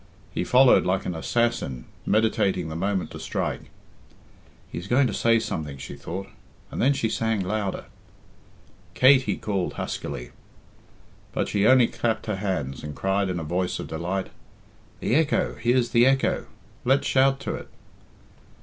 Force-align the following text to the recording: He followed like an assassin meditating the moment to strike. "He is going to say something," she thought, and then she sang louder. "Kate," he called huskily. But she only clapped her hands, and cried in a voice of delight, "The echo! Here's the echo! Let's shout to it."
He 0.33 0.43
followed 0.43 0.83
like 0.83 1.05
an 1.05 1.13
assassin 1.13 1.85
meditating 2.07 2.69
the 2.69 2.75
moment 2.75 3.11
to 3.11 3.19
strike. 3.19 3.69
"He 4.71 4.79
is 4.79 4.87
going 4.87 5.05
to 5.05 5.13
say 5.13 5.37
something," 5.37 5.77
she 5.77 5.95
thought, 5.95 6.25
and 6.71 6.81
then 6.81 6.93
she 6.93 7.07
sang 7.07 7.41
louder. 7.41 7.85
"Kate," 8.95 9.21
he 9.21 9.37
called 9.37 9.73
huskily. 9.73 10.31
But 11.33 11.49
she 11.49 11.67
only 11.67 11.85
clapped 11.87 12.25
her 12.25 12.37
hands, 12.37 12.83
and 12.83 12.95
cried 12.95 13.29
in 13.29 13.39
a 13.39 13.43
voice 13.43 13.77
of 13.77 13.85
delight, 13.85 14.29
"The 15.01 15.13
echo! 15.13 15.53
Here's 15.53 15.91
the 15.91 16.07
echo! 16.07 16.47
Let's 16.83 17.05
shout 17.05 17.39
to 17.41 17.53
it." 17.53 17.67